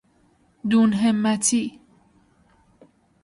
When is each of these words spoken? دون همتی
دون 0.69 0.93
همتی 0.93 1.79